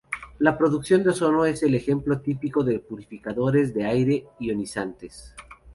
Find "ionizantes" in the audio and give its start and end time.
4.39-5.35